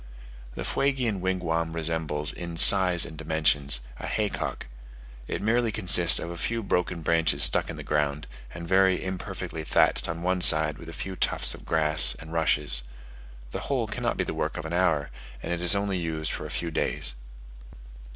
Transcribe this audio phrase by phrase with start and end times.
[0.55, 4.65] The Fuegian wigwam resembles, in size and dimensions, a haycock.
[5.27, 9.63] It merely consists of a few broken branches stuck in the ground, and very imperfectly
[9.63, 12.81] thatched on one side with a few tufts of grass and rushes.
[13.51, 15.11] The whole cannot be the work of an hour,
[15.43, 17.13] and it is only used for a few days.